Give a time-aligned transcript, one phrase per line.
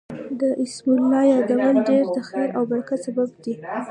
[0.39, 3.53] د اسماء الله يادول ډير د خير او برکت سبب دی